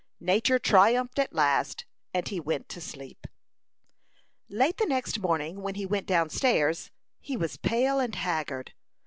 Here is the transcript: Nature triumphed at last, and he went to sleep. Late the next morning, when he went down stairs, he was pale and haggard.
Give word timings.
Nature 0.19 0.57
triumphed 0.57 1.19
at 1.19 1.31
last, 1.31 1.85
and 2.11 2.29
he 2.29 2.39
went 2.39 2.67
to 2.67 2.81
sleep. 2.81 3.27
Late 4.49 4.77
the 4.77 4.87
next 4.87 5.19
morning, 5.19 5.61
when 5.61 5.75
he 5.75 5.85
went 5.85 6.07
down 6.07 6.31
stairs, 6.31 6.89
he 7.19 7.37
was 7.37 7.57
pale 7.57 7.99
and 7.99 8.15
haggard. 8.15 8.73